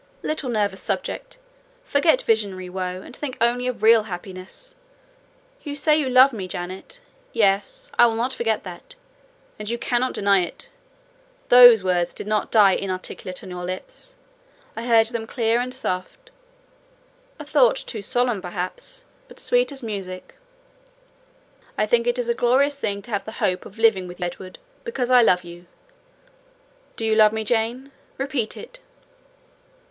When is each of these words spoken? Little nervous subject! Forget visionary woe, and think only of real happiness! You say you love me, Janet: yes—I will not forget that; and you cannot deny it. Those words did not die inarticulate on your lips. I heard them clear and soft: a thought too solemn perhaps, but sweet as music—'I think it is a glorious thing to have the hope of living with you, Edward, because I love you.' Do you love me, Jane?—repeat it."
Little 0.23 0.49
nervous 0.49 0.81
subject! 0.81 1.37
Forget 1.83 2.23
visionary 2.23 2.69
woe, 2.69 3.03
and 3.03 3.15
think 3.15 3.37
only 3.39 3.67
of 3.67 3.83
real 3.83 4.05
happiness! 4.05 4.73
You 5.61 5.75
say 5.75 5.95
you 5.95 6.09
love 6.09 6.33
me, 6.33 6.47
Janet: 6.47 7.01
yes—I 7.33 8.07
will 8.07 8.15
not 8.15 8.33
forget 8.33 8.63
that; 8.63 8.95
and 9.59 9.69
you 9.69 9.77
cannot 9.77 10.13
deny 10.15 10.39
it. 10.39 10.69
Those 11.49 11.83
words 11.83 12.15
did 12.15 12.25
not 12.25 12.49
die 12.49 12.71
inarticulate 12.73 13.43
on 13.43 13.51
your 13.51 13.63
lips. 13.63 14.15
I 14.75 14.87
heard 14.87 15.05
them 15.05 15.27
clear 15.27 15.59
and 15.59 15.71
soft: 15.71 16.31
a 17.37 17.45
thought 17.45 17.75
too 17.75 18.01
solemn 18.01 18.41
perhaps, 18.41 19.03
but 19.27 19.39
sweet 19.39 19.71
as 19.71 19.83
music—'I 19.83 21.85
think 21.85 22.07
it 22.07 22.17
is 22.17 22.27
a 22.27 22.33
glorious 22.33 22.73
thing 22.75 23.03
to 23.03 23.11
have 23.11 23.25
the 23.25 23.33
hope 23.33 23.67
of 23.67 23.77
living 23.77 24.07
with 24.07 24.19
you, 24.19 24.25
Edward, 24.25 24.57
because 24.83 25.11
I 25.11 25.21
love 25.21 25.43
you.' 25.43 25.67
Do 26.95 27.05
you 27.05 27.13
love 27.13 27.31
me, 27.33 27.43
Jane?—repeat 27.43 28.57
it." 28.57 28.79